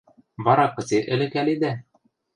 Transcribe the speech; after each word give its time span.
Вара 0.45 0.67
кыце 0.75 0.99
ӹлӹкӓледӓ? 1.13 1.71